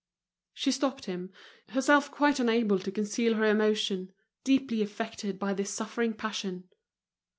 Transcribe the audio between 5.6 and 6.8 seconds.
suffering passion.